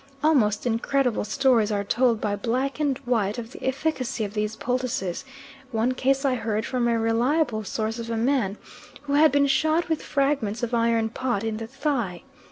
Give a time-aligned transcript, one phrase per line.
[0.23, 5.25] Almost incredible stories are told by black and white of the efficacy of these poultices;
[5.71, 8.57] one case I heard from a reliable source of a man
[9.03, 12.23] who had been shot with fragments of iron pot in the thigh.